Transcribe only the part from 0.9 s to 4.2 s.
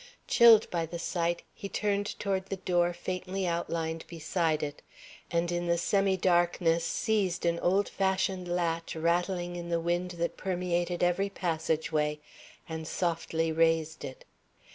sight, he turned toward the door faintly outlined